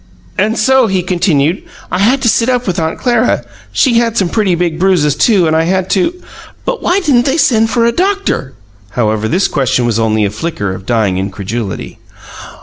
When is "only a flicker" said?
9.99-10.73